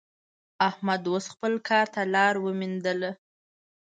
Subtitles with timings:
[0.69, 3.11] احمد اوس خپل کار ته لاره ومېندله.